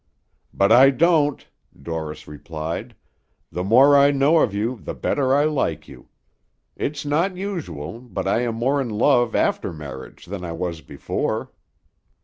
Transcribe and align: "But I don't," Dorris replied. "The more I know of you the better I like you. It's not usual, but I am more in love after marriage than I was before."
"But 0.51 0.71
I 0.71 0.89
don't," 0.89 1.47
Dorris 1.79 2.27
replied. 2.27 2.95
"The 3.51 3.63
more 3.63 3.95
I 3.95 4.09
know 4.09 4.39
of 4.39 4.51
you 4.51 4.79
the 4.81 4.95
better 4.95 5.31
I 5.35 5.43
like 5.43 5.87
you. 5.87 6.09
It's 6.75 7.05
not 7.05 7.37
usual, 7.37 7.99
but 7.99 8.27
I 8.27 8.41
am 8.41 8.55
more 8.55 8.81
in 8.81 8.89
love 8.89 9.35
after 9.35 9.71
marriage 9.71 10.25
than 10.25 10.43
I 10.43 10.53
was 10.53 10.81
before." 10.81 11.51